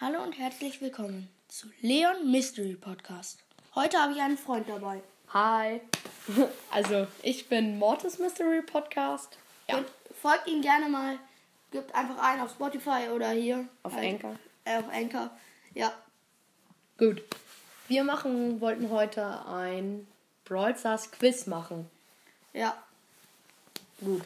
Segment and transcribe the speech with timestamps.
[0.00, 3.38] Hallo und herzlich willkommen zu Leon Mystery Podcast.
[3.76, 5.00] Heute habe ich einen Freund dabei.
[5.28, 5.80] Hi.
[6.72, 9.38] Also, ich bin Mortis Mystery Podcast.
[9.68, 9.78] Ja.
[9.78, 9.86] Und
[10.20, 11.16] folgt ihm gerne mal.
[11.70, 13.68] Gibt einfach ein auf Spotify oder hier.
[13.84, 14.36] Auf halt, Anchor.
[14.64, 15.30] Äh, auf Anchor.
[15.74, 15.92] Ja.
[16.98, 17.22] Gut.
[17.86, 20.08] Wir machen, wollten heute ein
[20.44, 21.88] Brawl Stars Quiz machen.
[22.52, 22.82] Ja.
[24.00, 24.24] Gut.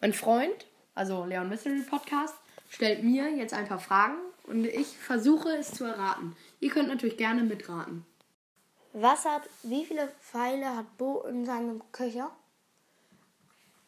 [0.00, 2.34] Mein Freund, also Leon Mystery Podcast,
[2.68, 6.36] stellt mir jetzt ein paar Fragen und ich versuche es zu erraten.
[6.60, 8.04] Ihr könnt natürlich gerne mitraten.
[8.92, 12.30] Was hat, wie viele Pfeile hat Bo in seinem Köcher?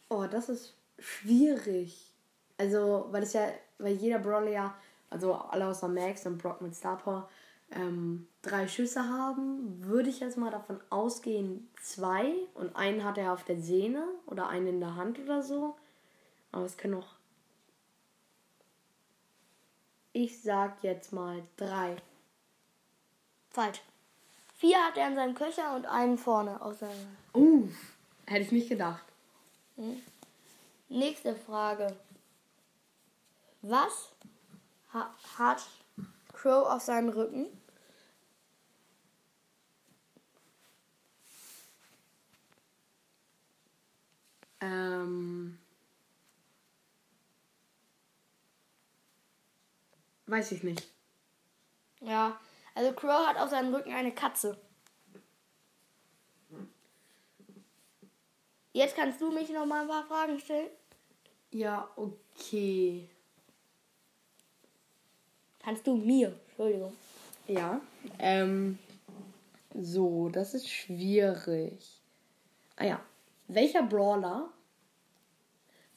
[0.08, 2.14] Oh, das ist schwierig.
[2.56, 3.48] Also, weil es ja,
[3.78, 4.74] weil jeder Brawler ja,
[5.10, 7.28] also alle außer Max und Brock mit Star Power,
[7.70, 13.32] ähm, drei Schüsse haben, würde ich jetzt mal davon ausgehen, zwei und einen hat er
[13.32, 15.76] auf der Sehne oder einen in der Hand oder so.
[16.52, 17.14] Aber es können auch
[20.14, 21.96] ich sag jetzt mal drei.
[23.50, 23.82] Falsch.
[24.56, 27.16] Vier hat er in seinem Köcher und einen vorne aus seinem.
[27.34, 27.68] Uh,
[28.24, 29.04] hätte ich nicht gedacht.
[29.76, 30.00] Hm.
[30.88, 31.94] Nächste Frage.
[33.60, 34.10] Was
[34.92, 35.66] ha hat
[36.32, 37.46] Crow auf seinem Rücken?
[50.26, 50.82] Weiß ich nicht.
[52.00, 52.38] Ja,
[52.74, 54.58] also Crow hat auf seinem Rücken eine Katze.
[58.72, 60.68] Jetzt kannst du mich noch mal ein paar Fragen stellen.
[61.52, 63.08] Ja, okay.
[65.60, 66.94] Kannst du mir, Entschuldigung.
[67.46, 67.80] Ja.
[68.18, 68.78] Ähm,
[69.72, 72.00] so, das ist schwierig.
[72.76, 73.00] Ah ja.
[73.46, 74.48] Welcher Brawler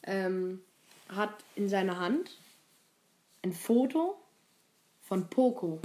[0.03, 0.61] ähm,
[1.09, 2.37] hat in seiner Hand
[3.43, 4.17] ein Foto
[5.01, 5.79] von Poco.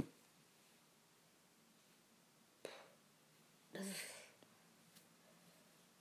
[3.71, 4.01] Das ist.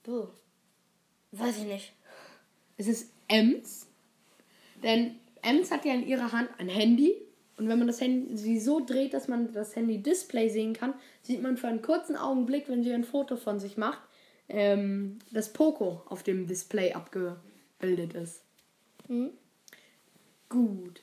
[0.03, 0.29] Du.
[1.33, 1.93] Weiß ich nicht.
[2.77, 3.87] Es ist Ems.
[4.83, 7.17] Denn Ems hat ja in ihrer Hand ein Handy.
[7.57, 11.43] Und wenn man das Handy sie so dreht, dass man das Handy-Display sehen kann, sieht
[11.43, 14.01] man für einen kurzen Augenblick, wenn sie ein Foto von sich macht,
[14.49, 18.43] ähm, dass Poco auf dem Display abgebildet ist.
[19.09, 19.31] Mhm.
[20.49, 21.03] Gut.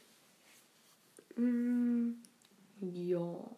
[1.39, 2.21] Mm,
[2.81, 3.55] ja.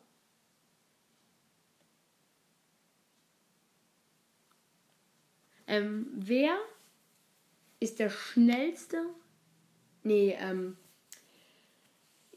[5.65, 6.59] Ähm, wer
[7.79, 9.03] ist der schnellste?
[10.03, 10.77] Nee, ähm.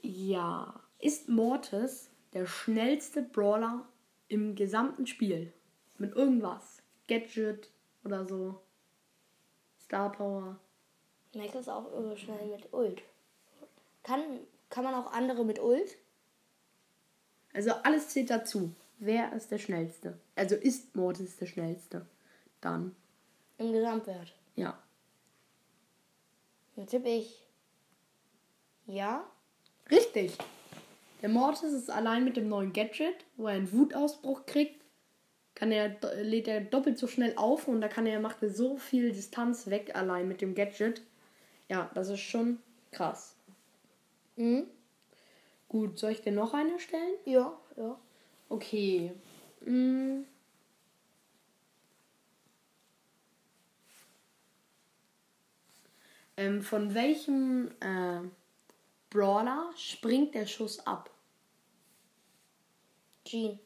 [0.01, 0.81] Ja.
[0.99, 3.87] Ist Mortis der schnellste Brawler
[4.29, 5.53] im gesamten Spiel?
[5.99, 6.83] Mit irgendwas.
[7.07, 7.71] Gadget
[8.03, 8.63] oder so.
[9.79, 10.59] Star Power.
[11.35, 13.03] Max ist auch irre schnell mit Ult.
[14.03, 15.97] Kann kann man auch andere mit Ult?
[17.53, 18.75] Also alles zählt dazu.
[18.99, 20.19] Wer ist der schnellste?
[20.35, 22.05] Also ist Mortis der schnellste?
[22.61, 22.97] Dann.
[23.59, 24.35] Im Gesamtwert.
[24.57, 24.77] Ja.
[26.75, 27.47] Dann tippe ich.
[28.87, 29.25] Ja.
[29.93, 30.37] Richtig.
[31.23, 34.83] Der Mortis ist allein mit dem neuen Gadget, wo er einen Wutausbruch kriegt,
[35.55, 38.77] kann er, lädt er doppelt so schnell auf und da kann er, macht er so
[38.77, 41.01] viel Distanz weg allein mit dem Gadget.
[41.69, 42.59] Ja, das ist schon
[42.91, 43.34] krass.
[44.37, 44.67] Mhm.
[45.69, 47.15] Gut, soll ich dir noch eine stellen?
[47.25, 47.99] Ja, ja.
[48.49, 49.13] Okay.
[49.61, 50.27] Mhm.
[56.37, 58.21] Ähm, von welchem äh,
[59.11, 61.11] Brawler springt der Schuss ab?
[63.25, 63.59] Jean.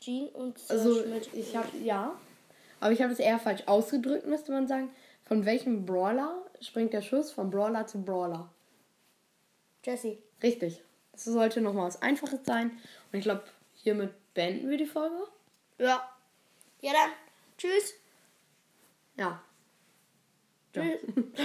[0.00, 1.28] Jean und Sir Also Schmidt.
[1.34, 2.18] ich habe ja,
[2.80, 4.90] aber ich habe es eher falsch ausgedrückt, müsste man sagen.
[5.24, 8.53] Von welchem Brawler springt der Schuss von Brawler zu Brawler?
[9.84, 10.18] Jesse.
[10.42, 10.82] Richtig.
[11.12, 12.70] Das sollte nochmal was Einfaches sein.
[13.12, 15.28] Und ich glaube, hiermit beenden wir die Folge.
[15.78, 16.08] Ja.
[16.80, 17.12] Ja dann.
[17.56, 17.94] Tschüss.
[19.16, 19.42] Ja.
[20.72, 21.00] Tschüss.